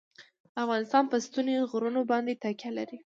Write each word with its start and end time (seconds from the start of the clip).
افغانستان 0.63 1.03
په 1.11 1.17
ستوني 1.25 1.55
غرونه 1.71 2.01
باندې 2.11 2.39
تکیه 2.43 2.71
لري. 2.77 2.97